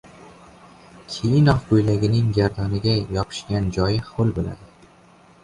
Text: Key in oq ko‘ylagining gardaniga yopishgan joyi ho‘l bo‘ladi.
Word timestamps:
Key 1.15 1.35
in 1.41 1.51
oq 1.53 1.61
ko‘ylagining 1.73 2.31
gardaniga 2.39 2.97
yopishgan 3.19 3.71
joyi 3.79 4.03
ho‘l 4.09 4.35
bo‘ladi. 4.41 4.91